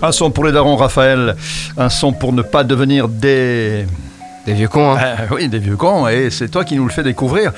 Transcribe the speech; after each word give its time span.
Un 0.00 0.12
son 0.12 0.30
pour 0.30 0.44
les 0.44 0.52
darons, 0.52 0.76
Raphaël. 0.76 1.36
Un 1.76 1.88
son 1.88 2.12
pour 2.12 2.32
ne 2.32 2.42
pas 2.42 2.64
devenir 2.64 3.08
des. 3.08 3.86
Des 4.46 4.54
vieux 4.54 4.68
cons, 4.68 4.92
hein. 4.92 4.98
Euh, 5.02 5.26
oui, 5.34 5.48
des 5.48 5.58
vieux 5.58 5.76
cons. 5.76 6.08
Et 6.08 6.30
c'est 6.30 6.48
toi 6.48 6.64
qui 6.64 6.76
nous 6.76 6.84
le 6.84 6.90
fais 6.90 7.02
découvrir 7.02 7.52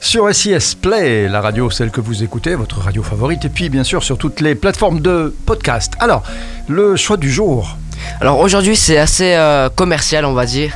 sur 0.00 0.32
SIS 0.32 0.76
Play, 0.80 1.28
la 1.28 1.40
radio, 1.40 1.70
celle 1.70 1.90
que 1.90 2.00
vous 2.00 2.22
écoutez, 2.22 2.54
votre 2.54 2.80
radio 2.80 3.02
favorite. 3.02 3.44
Et 3.44 3.48
puis, 3.48 3.68
bien 3.68 3.82
sûr, 3.82 4.04
sur 4.04 4.18
toutes 4.18 4.40
les 4.40 4.54
plateformes 4.54 5.00
de 5.00 5.34
podcast. 5.46 5.94
Alors, 5.98 6.22
le 6.68 6.96
choix 6.96 7.16
du 7.16 7.32
jour. 7.32 7.76
Alors 8.20 8.38
aujourd'hui, 8.40 8.76
c'est 8.76 8.98
assez 8.98 9.34
euh, 9.34 9.68
commercial, 9.68 10.24
on 10.24 10.32
va 10.32 10.46
dire. 10.46 10.74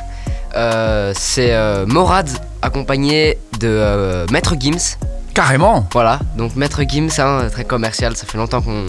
Euh, 0.55 1.13
c'est 1.15 1.53
euh, 1.53 1.85
Morad 1.85 2.29
accompagné 2.61 3.37
de 3.59 4.25
Maître 4.31 4.55
Gims. 4.59 4.97
Carrément. 5.33 5.87
Voilà, 5.93 6.19
donc 6.37 6.55
Maître 6.57 6.81
Gims, 6.87 7.09
hein, 7.19 7.47
très 7.49 7.63
commercial, 7.63 8.17
ça 8.17 8.25
fait 8.25 8.37
longtemps 8.37 8.61
qu'on 8.61 8.85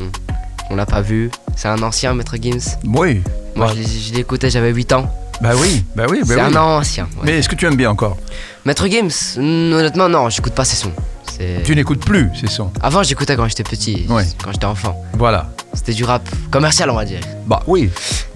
on 0.72 0.76
l'a 0.76 0.86
pas 0.86 1.02
vu. 1.02 1.30
C'est 1.56 1.68
un 1.68 1.82
ancien 1.82 2.14
Maître 2.14 2.36
Gims. 2.40 2.76
Oui. 2.84 3.22
Moi, 3.54 3.66
Ouais. 3.66 3.72
je 4.12 4.18
écouté, 4.18 4.48
j'avais 4.50 4.70
8 4.72 4.92
ans. 4.94 5.10
Bah 5.42 5.50
oui, 5.60 5.84
bah 5.96 6.04
oui, 6.08 6.20
bah 6.20 6.26
c'est 6.28 6.34
oui. 6.36 6.40
un 6.40 6.56
ancien. 6.56 7.04
ouais. 7.16 7.22
Mais 7.24 7.38
est-ce 7.38 7.48
que 7.48 7.54
tu 7.56 7.66
aimes 7.66 7.76
bien 7.76 7.90
encore? 7.90 8.16
Maître 8.64 8.86
Gims, 8.86 9.36
mm, 9.36 9.72
honnêtement, 9.74 10.08
non, 10.08 10.30
j'écoute 10.30 10.54
pas 10.54 10.64
ses 10.64 10.76
sons. 10.76 10.92
C'est- 11.30 11.62
Tu 11.64 11.74
n'écoutes 11.74 12.04
plus 12.04 12.30
ces 12.40 12.46
sons? 12.46 12.70
Avant, 12.82 13.02
j'écoutais 13.02 13.36
quand 13.36 13.48
j'étais 13.48 13.62
petit, 13.64 14.06
Ouais. 14.08 14.24
quand 14.42 14.52
j'étais 14.52 14.66
enfant. 14.66 15.02
Voilà. 15.14 15.48
C'était 15.74 15.92
du 15.94 16.04
rap 16.04 16.22
commercial, 16.50 16.88
on 16.90 16.94
va 16.94 17.04
dire. 17.04 17.20
Bah 17.46 17.60
oui. 17.66 17.90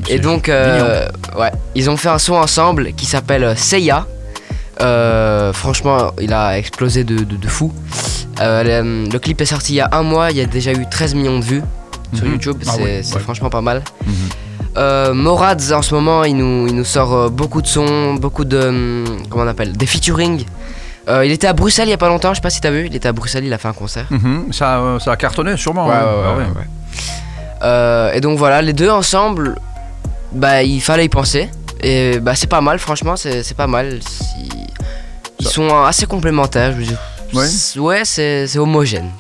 Et 0.08 0.12
C'est 0.12 0.18
donc, 0.18 0.48
euh, 0.48 1.06
ouais, 1.38 1.52
ils 1.74 1.88
ont 1.90 1.96
fait 1.96 2.08
un 2.08 2.18
son 2.18 2.34
ensemble 2.34 2.92
qui 2.94 3.06
s'appelle 3.06 3.44
euh, 3.44 3.54
Seiya. 3.56 4.06
Euh, 4.80 5.52
franchement, 5.52 6.12
il 6.20 6.32
a 6.32 6.58
explosé 6.58 7.04
de, 7.04 7.16
de- 7.18 7.36
de 7.36 7.48
fou. 7.48 7.72
Euh, 8.40 8.82
le, 8.82 9.10
le 9.10 9.18
clip 9.18 9.40
est 9.40 9.46
sorti 9.46 9.72
il 9.74 9.76
y 9.76 9.80
a 9.80 9.88
un 9.92 10.02
mois, 10.02 10.30
il 10.30 10.36
y 10.36 10.40
a 10.42 10.46
déjà 10.46 10.72
eu 10.72 10.86
13 10.90 11.14
millions 11.14 11.38
de 11.38 11.44
vues 11.44 11.62
sur 12.14 12.24
Mhm. 12.26 12.32
YouTube, 12.32 12.56
Ah 12.66 12.72
c'est 12.76 12.82
ouais, 12.82 13.00
c'est 13.02 13.14
ouais. 13.14 13.20
franchement 13.20 13.50
pas 13.50 13.60
mal. 13.60 13.82
Mhm. 14.06 14.12
Euh, 14.78 15.14
Morads 15.14 15.72
en 15.72 15.80
ce 15.82 15.94
moment, 15.94 16.24
il 16.24 16.36
nous, 16.36 16.66
il 16.68 16.74
nous 16.74 16.84
sort 16.84 17.14
euh, 17.14 17.28
beaucoup 17.30 17.62
de 17.62 17.66
sons, 17.66 18.14
beaucoup 18.14 18.44
de. 18.44 18.58
hum, 18.58 19.04
Comment 19.30 19.44
on 19.44 19.48
appelle 19.48 19.72
Des 19.76 19.86
featuring. 19.86 20.44
Euh, 21.08 21.24
il 21.24 21.30
était 21.32 21.46
à 21.46 21.52
Bruxelles 21.52 21.86
il 21.88 21.92
y 21.92 21.94
a 21.94 21.98
pas 21.98 22.08
longtemps, 22.08 22.30
je 22.30 22.36
sais 22.36 22.40
pas 22.42 22.50
si 22.50 22.60
t'as 22.60 22.70
vu, 22.72 22.86
il 22.86 22.94
était 22.96 23.08
à 23.08 23.12
Bruxelles, 23.12 23.44
il 23.44 23.52
a 23.52 23.58
fait 23.58 23.68
un 23.68 23.72
concert. 23.72 24.06
Mhm. 24.10 24.52
Ça, 24.52 24.78
euh, 24.80 24.98
ça 24.98 25.12
a 25.12 25.16
cartonné 25.16 25.56
sûrement. 25.56 25.90
hein. 25.90 25.94
Ah 27.60 28.10
et 28.14 28.20
donc 28.20 28.38
voilà, 28.38 28.60
les 28.62 28.72
deux 28.72 28.90
ensemble, 28.90 29.56
bah 30.32 30.62
il 30.62 30.80
fallait 30.80 31.06
y 31.06 31.08
penser. 31.08 31.48
Et 31.80 32.18
bah 32.20 32.34
c'est 32.34 32.46
pas 32.48 32.60
mal, 32.60 32.78
franchement, 32.78 33.16
c'est 33.16 33.54
pas 33.56 33.66
mal. 33.66 34.00
Ils 35.38 35.46
sont 35.48 35.68
assez 35.84 36.06
complémentaires, 36.06 36.72
je 36.72 36.76
veux 36.78 36.84
dire. 36.84 36.98
Ouais. 37.34 37.46
C'est- 37.46 37.78
Ouais, 37.78 38.02
c'est 38.04 38.58
homogène. 38.58 39.10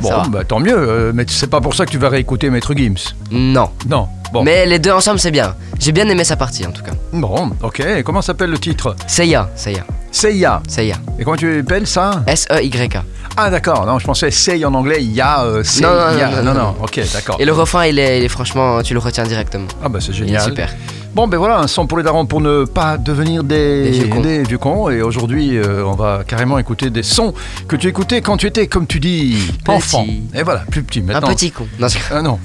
Bon, 0.00 0.22
bah 0.28 0.44
tant 0.44 0.60
mieux. 0.60 0.76
euh, 0.76 1.12
mais 1.14 1.24
c'est 1.28 1.48
pas 1.50 1.60
pour 1.60 1.74
ça 1.74 1.84
que 1.86 1.90
tu 1.90 1.98
vas 1.98 2.08
réécouter 2.08 2.48
Maître 2.50 2.74
Gims. 2.74 3.14
Non. 3.30 3.70
Non. 3.88 4.08
Bon. 4.32 4.44
Mais 4.44 4.64
les 4.66 4.78
deux 4.78 4.92
ensemble, 4.92 5.18
c'est 5.18 5.32
bien. 5.32 5.54
J'ai 5.80 5.90
bien 5.92 6.08
aimé 6.08 6.22
sa 6.24 6.36
partie 6.36 6.64
en 6.66 6.70
tout 6.70 6.82
cas. 6.82 6.92
Bon, 7.12 7.50
ok. 7.62 7.80
Et 7.80 8.02
comment 8.04 8.22
s'appelle 8.22 8.50
le 8.50 8.58
titre? 8.58 8.94
Seiya, 9.08 9.50
Seiya, 9.56 9.84
Seiya. 10.12 10.62
Seiya. 10.68 10.96
Et 11.18 11.24
comment 11.24 11.36
tu 11.36 11.58
appelles 11.60 11.86
ça? 11.88 12.22
S-E-Y-K. 12.28 12.98
Ah 13.36 13.50
d'accord. 13.50 13.86
Non, 13.86 13.98
je 13.98 14.04
pensais 14.06 14.30
Sei 14.30 14.64
en 14.64 14.74
anglais. 14.74 15.02
Ya. 15.02 15.42
Euh, 15.42 15.62
Non, 15.82 15.88
non, 15.90 16.18
ya. 16.18 16.28
non, 16.28 16.36
non, 16.42 16.54
non, 16.54 16.60
non. 16.60 16.74
Ok, 16.82 17.00
d'accord. 17.12 17.36
Et 17.40 17.44
le 17.44 17.52
refrain, 17.52 17.86
il 17.86 17.98
est, 17.98 18.18
il 18.20 18.24
est 18.24 18.28
franchement, 18.28 18.82
tu 18.82 18.92
le 18.94 19.00
retiens 19.00 19.24
directement. 19.24 19.66
Ah 19.82 19.88
bah 19.88 19.98
c'est 20.00 20.12
Il 20.12 20.22
est 20.22 20.26
génial. 20.26 20.42
super. 20.42 20.68
Bon, 21.12 21.26
ben 21.26 21.38
voilà, 21.38 21.58
un 21.58 21.66
son 21.66 21.88
pour 21.88 21.98
les 21.98 22.04
darons 22.04 22.24
pour 22.24 22.40
ne 22.40 22.64
pas 22.64 22.96
devenir 22.96 23.42
des, 23.42 23.90
Des 23.90 24.42
vieux 24.44 24.58
cons. 24.58 24.90
Et 24.90 25.02
aujourd'hui, 25.02 25.56
euh, 25.56 25.84
on 25.84 25.94
va 25.94 26.22
carrément 26.24 26.56
écouter 26.58 26.88
des 26.90 27.02
sons 27.02 27.34
que 27.66 27.74
tu 27.74 27.88
écoutais 27.88 28.20
quand 28.20 28.36
tu 28.36 28.46
étais, 28.46 28.68
comme 28.68 28.86
tu 28.86 29.00
dis, 29.00 29.36
Petit. 29.64 29.70
enfant. 29.70 30.06
Et 30.34 30.44
voilà, 30.44 30.60
plus 30.70 30.84
petit 30.84 31.00
Un 31.00 31.04
maintenant. 31.04 31.28
petit 31.34 31.50
con. 31.50 31.66
Non, 31.80 31.88
Ah 32.12 32.22
non, 32.22 32.38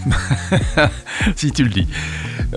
si 1.36 1.52
tu 1.52 1.64
le 1.64 1.70
dis. 1.70 1.88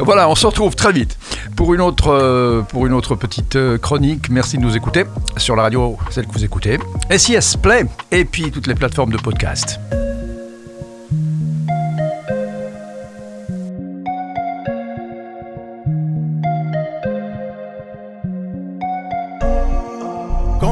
Voilà, 0.00 0.30
on 0.30 0.34
se 0.34 0.46
retrouve 0.46 0.74
très 0.74 0.92
vite 0.92 1.18
pour 1.56 1.74
une 1.74 1.82
autre, 1.82 2.08
euh, 2.10 2.62
pour 2.62 2.86
une 2.86 2.94
autre 2.94 3.14
petite 3.14 3.56
euh, 3.56 3.76
chronique. 3.76 4.30
Merci 4.30 4.56
de 4.56 4.62
nous 4.62 4.76
écouter 4.76 5.04
sur 5.36 5.56
la 5.56 5.62
radio, 5.64 5.98
celle 6.10 6.26
que 6.26 6.32
vous 6.32 6.44
écoutez. 6.44 6.78
SIS 7.14 7.56
Play 7.60 7.84
et 8.12 8.24
puis 8.24 8.50
toutes 8.50 8.66
les 8.66 8.74
plateformes 8.74 9.12
de 9.12 9.18
podcast. 9.18 9.78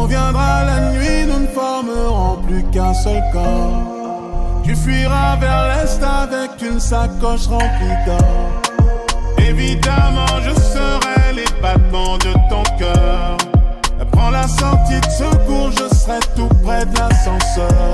Viendra 0.09 0.65
la 0.65 0.93
nuit, 0.93 1.27
nous 1.27 1.41
ne 1.41 1.47
formerons 1.47 2.43
plus 2.47 2.63
qu'un 2.71 2.95
seul 2.95 3.23
corps. 3.33 4.63
Tu 4.65 4.75
fuiras 4.75 5.37
vers 5.37 5.69
l'est 5.69 6.03
avec 6.03 6.63
une 6.63 6.81
sacoche 6.81 7.47
remplie 7.47 7.97
d'or. 8.07 8.63
Évidemment, 9.39 10.41
je 10.45 10.53
serai 10.61 11.33
les 11.35 11.63
battements 11.63 12.19
de 12.19 12.33
ton 12.49 12.63
cœur. 12.79 13.37
Prends 14.13 14.31
la 14.31 14.49
sortie 14.49 15.01
de 15.01 15.11
secours, 15.11 15.71
je 15.73 15.95
serai 15.95 16.19
tout 16.35 16.49
près 16.65 16.85
de 16.87 16.99
l'ascenseur. 16.99 17.86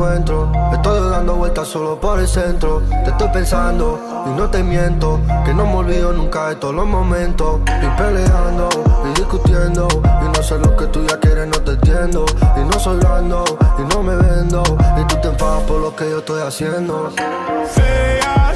Estoy 0.00 1.10
dando 1.10 1.34
vueltas 1.34 1.68
solo 1.68 2.00
por 2.00 2.18
el 2.20 2.26
centro. 2.26 2.80
Te 3.04 3.10
estoy 3.10 3.28
pensando 3.28 4.00
y 4.26 4.30
no 4.30 4.48
te 4.48 4.62
miento. 4.62 5.20
Que 5.44 5.52
no 5.52 5.66
me 5.66 5.74
olvido 5.74 6.10
nunca 6.14 6.48
de 6.48 6.56
todos 6.56 6.74
los 6.74 6.86
momentos. 6.86 7.60
Y 7.66 8.00
peleando 8.00 8.70
y 9.04 9.18
discutiendo. 9.18 9.88
Y 10.02 10.36
no 10.36 10.42
sé 10.42 10.58
lo 10.58 10.74
que 10.74 10.86
tú 10.86 11.04
ya 11.06 11.20
quieres, 11.20 11.48
no 11.48 11.60
te 11.60 11.72
entiendo. 11.72 12.24
Y 12.56 12.60
no 12.60 12.80
soy 12.80 12.96
blando 12.96 13.44
y 13.78 13.94
no 13.94 14.02
me 14.02 14.16
vendo. 14.16 14.62
Y 14.98 15.04
tú 15.04 15.16
te 15.20 15.28
enfadas 15.28 15.64
por 15.64 15.80
lo 15.80 15.94
que 15.94 16.08
yo 16.08 16.18
estoy 16.20 16.40
haciendo. 16.40 17.10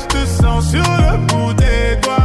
Je 0.00 0.06
te 0.08 0.26
sens 0.26 0.70
sur 0.70 0.78
le 0.78 1.18
bout 1.26 1.54
des 1.54 1.96
doigts. 2.00 2.24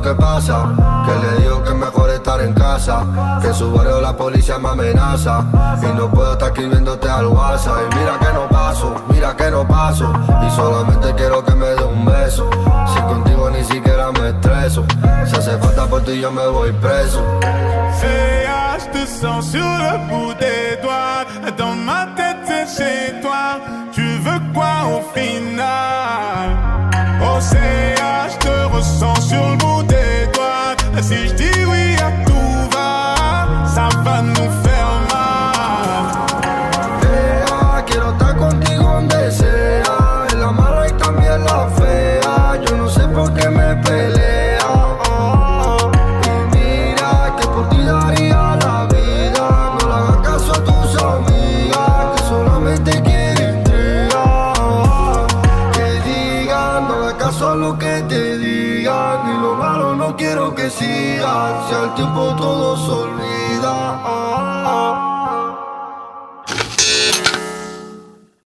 Que 0.00 0.14
pasa. 0.14 0.68
Que 1.06 1.26
le 1.26 1.42
digo 1.42 1.62
que 1.62 1.74
mejor 1.74 2.10
estar 2.10 2.40
en 2.40 2.54
casa. 2.54 3.04
Que 3.40 3.48
en 3.48 3.54
su 3.54 3.72
barrio 3.72 4.00
la 4.00 4.16
policía 4.16 4.58
me 4.58 4.70
amenaza. 4.70 5.44
Y 5.82 5.96
no 5.96 6.08
puedo 6.10 6.32
estar 6.32 6.48
escribiéndote 6.48 7.08
al 7.08 7.26
WhatsApp. 7.26 7.76
Y 7.90 7.98
mira 7.98 8.18
que 8.18 8.32
no 8.32 8.48
paso, 8.48 8.94
mira 9.08 9.36
que 9.36 9.50
no 9.50 9.66
paso. 9.66 10.12
Y 10.46 10.50
solamente 10.50 11.14
quiero 11.14 11.44
que 11.44 11.54
me 11.54 11.66
dé 11.66 11.84
un 11.84 12.04
beso. 12.04 12.48
Si 12.92 13.00
contigo 13.02 13.50
ni 13.50 13.64
siquiera 13.64 14.12
me 14.12 14.30
estreso. 14.30 14.84
Si 15.26 15.36
hace 15.36 15.58
falta 15.58 15.86
por 15.86 16.02
ti 16.02 16.20
yo 16.20 16.30
me 16.30 16.46
voy 16.46 16.72
preso. 16.72 17.22
Je 18.00 18.88
te 18.88 19.06
sens 19.06 19.50
sur 19.50 19.60
le 19.60 19.98
bout 20.08 20.34
des 20.34 20.76
doigts. 20.82 21.24
Dans 21.56 21.76
ma 21.76 22.06
tête, 22.16 22.38
c'est 22.46 22.66
chez 22.66 23.20
toi. 23.20 23.60
Tu 23.92 24.02
veux 24.18 24.40
quoi 24.52 24.86
au 24.88 25.02
final? 25.14 25.91
Doigts. 30.92 31.08
Si 31.08 31.61
ni 59.24 59.40
lo 59.40 59.54
malo 59.54 59.94
no 59.94 60.16
quiero 60.16 60.54
que 60.54 60.70
sigas. 60.70 61.68
Si 61.68 61.74
al 61.74 61.94
tiempo 61.94 62.34
todo 62.36 62.76
se 62.76 62.90
olvida. 62.90 63.72
Ah, 63.72 64.02
ah, 64.04 64.64
ah. 64.66 65.11